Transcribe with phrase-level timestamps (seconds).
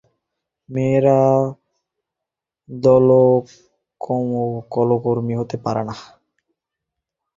[0.69, 1.19] মেয়েরা
[4.01, 5.95] দমকলকর্মী হতে পারেনা?